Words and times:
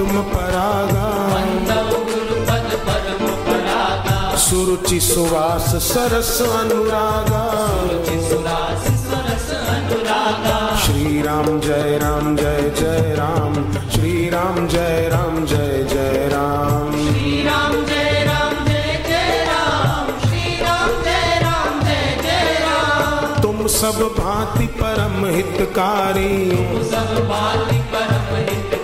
पद्म 0.00 0.22
परागा। 0.22 1.08
सुरुचि 4.36 5.00
सुवास 5.00 5.62
सरस 5.62 6.42
अनुरागा। 6.42 7.44
श्री 10.76 11.22
राम 11.22 11.60
जय 11.60 11.98
राम, 12.02 12.36
जय 12.36 12.72
जय 12.80 13.14
राम। 13.18 13.72
श्री 13.90 14.30
राम 14.30 14.68
जय 14.68 15.08
राम, 15.12 15.46
जय 15.46 15.86
जय 15.92 16.28
राम। 16.32 16.98
सब 23.70 23.98
भांति 24.18 24.66
परम 24.66 25.26
हितकारी 25.26 26.50
सब 26.90 27.28
भांति 27.28 27.78
परम 27.78 28.36
हितकारी। 28.36 28.79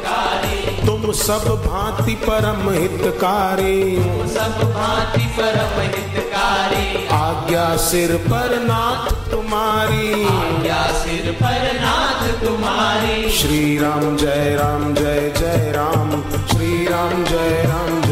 तुम 1.07 1.15
सब 1.15 1.45
भांति 1.67 2.15
परम 2.15 2.71
हितकारी। 2.71 3.97
सब 4.35 4.73
भांति 4.75 5.27
परम 5.27 5.81
हितकारी। 5.81 7.07
आज्ञा 7.07 7.77
सिर 7.77 8.17
पर 8.17 8.61
नाथ 8.63 9.31
तुम्हारी। 9.31 10.27
आज्ञा 10.27 10.83
सिर 10.83 11.33
पर 11.43 11.81
नाथ 11.81 12.47
तुम्हारी। 12.47 13.31
श्री 13.31 13.79
राम 13.79 14.17
जय 14.17 14.57
राम 14.61 14.95
जय 14.95 15.35
जय 15.39 15.73
राम। 15.77 16.23
श्री 16.47 16.87
राम 16.87 17.25
जय 17.25 17.63
राम 17.67 18.06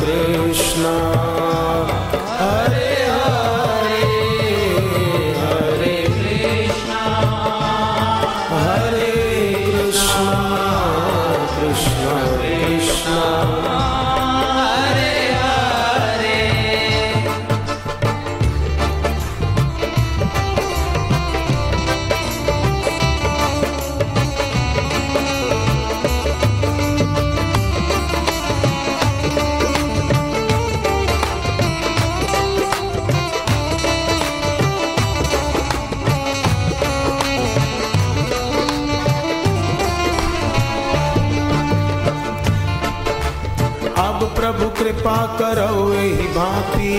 कृष्ण 0.00 0.90
हरे 2.40 2.77
कृपा 44.88 45.16
करो 45.38 45.94
यही 45.94 46.26
भांति। 46.34 46.92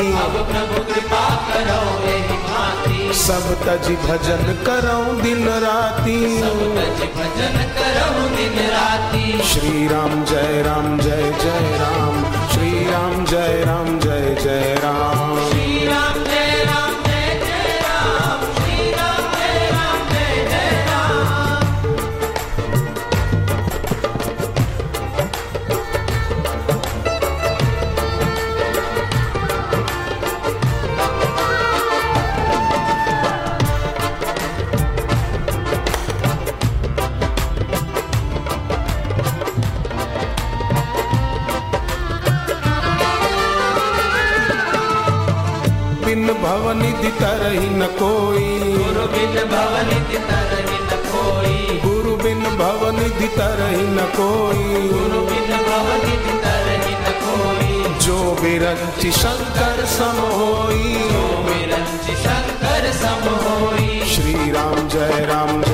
कृपा 0.90 1.24
करो 1.46 1.78
एहि 2.10 3.14
सब 3.20 3.48
तज 3.62 3.88
भजन 4.04 4.44
करो 4.66 4.98
दिन 5.22 5.48
राती। 5.64 6.18
सब 6.42 6.60
तज 6.76 7.02
भजन 7.16 7.58
करो 7.80 8.28
दिन 8.36 8.60
राति 8.70 9.26
श्री 9.52 9.88
राम 9.88 10.14
जय 10.26 10.62
राम 10.68 10.98
जय 11.00 11.32
जय 11.42 11.78
राम। 11.80 12.22
श्री 12.54 12.86
राम 12.92 13.26
जय 13.26 13.64
राम 13.68 13.89
भवनिधि 46.44 47.08
तरही 47.08 47.70
न 47.70 47.86
कोई। 47.86 48.60
गुरु 48.74 49.08
बिन 49.08 49.36
भवनिधि 49.36 50.18
तरहि 50.18 50.78
न 50.80 50.90
कोई। 50.92 51.80
गुरु 51.80 52.16
बिन 52.16 52.40
भवनिधि 52.40 53.28
तरही 53.28 53.88
न 53.88 53.98
कोई। 53.98 54.88
गुरु 54.88 55.22
बिन 55.22 55.58
भवनिधि 55.58 56.40
तरहि 56.40 56.94
न 56.94 57.12
कोई। 57.24 58.06
जो 58.06 58.38
बिरंचि 58.42 59.12
शंकर 59.12 59.86
सम 59.86 60.20
होई। 60.20 60.94
विरंच 61.50 62.18
शंकर 62.18 62.92
सम 62.92 63.30
होई। 63.30 64.16
श्री 64.16 64.52
राम 64.52 64.88
जय 64.88 65.26
राम 65.26 65.69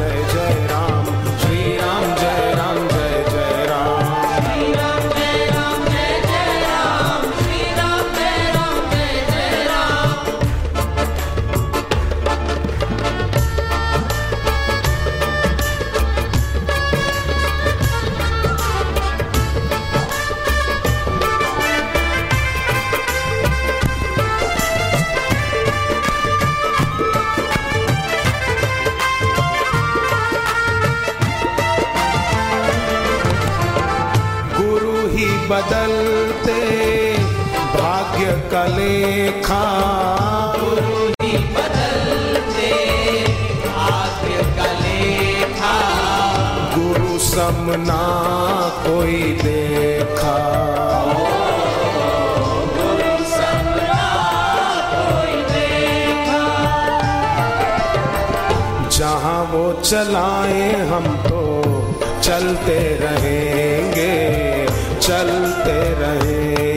बदलते 35.49 36.61
भाग्य 37.75 38.25
का 38.51 38.65
लेखा। 38.65 39.63
गुरु 40.59 41.05
बदलते 41.55 42.71
भाग्य 43.67 44.43
का 44.57 44.71
लेखा। 44.79 45.75
गुरु 46.75 47.19
समना 47.19 48.01
कोई 48.87 49.21
देखा। 49.43 50.35
कोई 54.93 55.41
देखा। 55.43 56.47
जहाँ 58.89 59.43
वो 59.43 59.81
चलाए 59.81 60.71
हम 60.85 61.15
तो 61.17 61.41
चलते 62.23 62.79
रहेंगे। 63.01 64.54
चलते 65.07 65.73
रहेंगे 65.99 66.74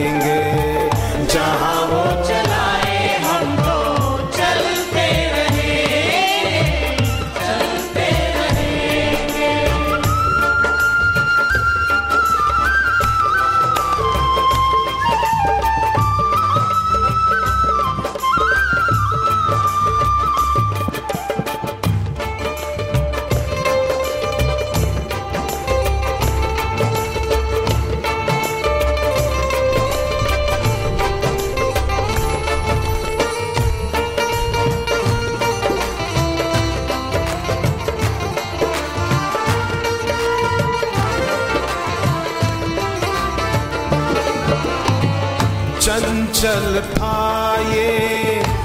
चंचल 46.29 46.81
था 46.81 47.55
ये 47.55 47.89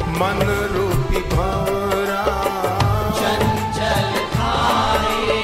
मन 0.09 0.41
रूपी 0.73 1.21
भंवरा। 1.21 2.25
चंचल 3.19 4.11
थारे 4.35 5.39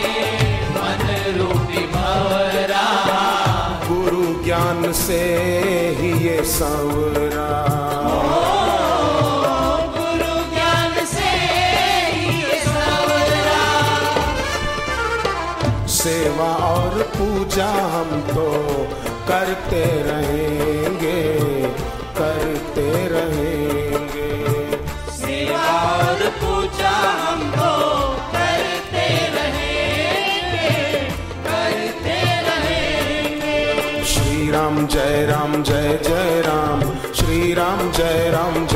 मन 0.75 1.03
रूपी 1.39 1.87
भवरा। 1.87 2.85
गुरु 3.89 4.45
ज्ञान 4.45 4.93
से 4.93 5.23
ही 6.01 6.13
ये 6.29 6.45
संवरा। 6.45 7.49
गुरु 9.97 10.35
ज्ञान 10.55 11.05
सवरा। 12.67 13.65
सेवा 15.89 16.55
और 16.75 17.03
पूजा 17.17 17.71
हम 17.95 18.21
तो 18.21 18.51
करते 19.29 19.85
रहेंगे। 20.03 21.21
करते 22.71 23.09
रहेंगे। 23.09 24.31
सेवा 25.13 25.63
और 25.83 26.21
पूजा 26.39 26.93
हमको 27.21 27.71
करते 28.35 29.07
रहेंगे 29.37 30.71
करते 31.47 32.19
रहेंगे। 32.49 34.05
श्री 34.13 34.51
राम 34.51 34.87
जय 34.87 35.27
राम 35.31 35.63
जय 35.63 35.99
जय 36.05 36.41
राम 36.47 36.83
श्री 37.13 37.53
राम 37.55 37.91
जय 37.93 38.31
राम 38.31 38.67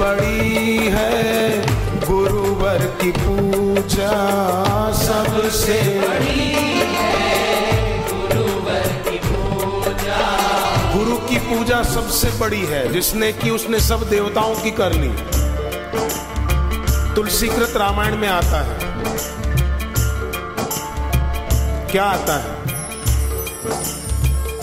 बड़ी 0.00 0.78
है 0.92 1.60
गुरुवर 2.06 2.78
की 3.02 3.10
पूजा 3.10 4.12
सबसे। 4.92 6.00
पूजा 9.20 10.20
गुरु 10.96 11.16
की 11.16 11.36
पूजा 11.36 11.82
सबसे 11.82 12.30
बड़ी 12.38 12.60
है, 12.60 12.92
जिसने 12.92 13.32
की 13.32 13.50
उसने 13.50 13.80
सब 13.80 14.08
देवताओं 14.08 14.54
की 14.54 14.70
कर 14.70 14.92
ली। 14.92 15.12
तुलसीकृत 17.14 17.76
रामायण 17.76 18.16
में 18.16 18.28
आता 18.28 18.60
है। 18.60 18.78
क्या 21.90 22.04
आता 22.04 22.36
है? 22.36 22.59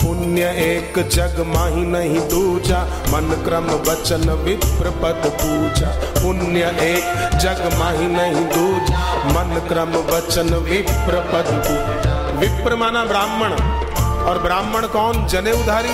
पुण्य 0.07 0.41
एक 0.41 1.09
जग 1.09 1.43
माही 1.47 1.85
नहीं 1.85 2.19
दूजा। 2.19 2.83
मन 2.83 3.43
क्रम 3.45 3.91
वचन 3.91 4.29
विप्र 4.29 4.89
पद 4.89 5.29
पूजा। 5.41 5.87
पुण्य 6.21 6.59
एक 6.61 7.29
जग 7.37 7.77
माही 7.79 8.07
नहीं 8.07 8.45
दूजा। 8.45 9.23
मन 9.23 9.61
क्रम 9.67 10.15
वचन 10.15 10.53
विप्र 10.53 11.15
पद 11.15 11.63
पूजा। 11.67 12.31
विप्र 12.39 12.75
माना 12.75 13.05
ब्राह्मण। 13.05 13.53
और 14.23 14.39
ब्राह्मण 14.43 14.87
कौन? 14.87 15.27
जने 15.27 15.51
उधारी। 15.51 15.89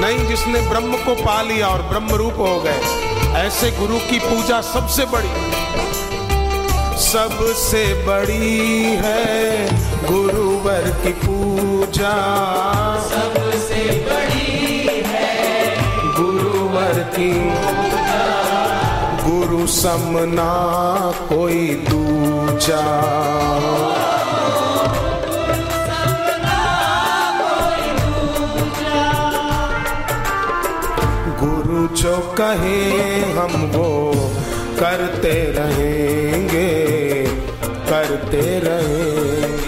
नहीं 0.00 0.26
जिसने 0.26 0.60
ब्रह्म 0.60 0.92
को 0.92 1.14
पा 1.14 1.42
लिया 1.42 1.68
और 1.68 1.82
ब्रह्म 1.82 2.10
रूप 2.10 2.34
हो 2.38 2.60
गए। 2.60 2.80
ऐसे 3.34 3.70
गुरु 3.70 3.98
की 3.98 4.18
पूजा 4.18 4.60
सबसे 4.60 5.04
बड़ी। 5.04 5.58
सबसे 6.98 8.06
बड़ी 8.06 8.84
है 9.04 9.66
गुरुवर 10.12 11.02
की 11.04 11.12
पूजा। 11.12 12.18
समना 19.88 20.52
कोई 21.28 21.60
दूजा। 21.88 22.80
गुरु 31.40 31.86
जो 31.96 32.16
कहे 32.40 32.80
हम 33.32 33.54
वो 33.74 33.88
करते 34.80 35.34
रहेंगे 35.58 36.68
करते 37.88 38.44
रहेंगे। 38.58 39.67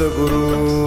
the 0.00 0.08
Guru. 0.08 0.79